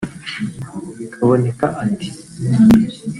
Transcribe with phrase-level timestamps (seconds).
[1.13, 2.07] Kaboneka ati